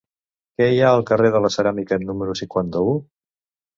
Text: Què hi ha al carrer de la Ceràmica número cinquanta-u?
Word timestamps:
Què 0.61 0.69
hi 0.69 0.79
ha 0.85 0.93
al 0.93 1.03
carrer 1.11 1.31
de 1.37 1.41
la 1.47 1.53
Ceràmica 1.57 1.99
número 2.07 2.37
cinquanta-u? 2.43 2.97